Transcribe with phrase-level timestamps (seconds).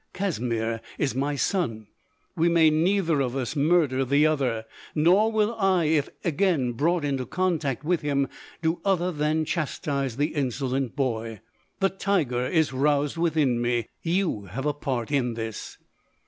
[0.13, 1.85] Casimir is my son.
[2.35, 7.27] We may neither of us murder the other; nor will I, if again brought into
[7.27, 8.27] contact with him,
[8.63, 11.41] do other than chastise the insolent boy.
[11.81, 13.89] The tiger is roused within me.
[14.01, 15.77] You have a part in this.""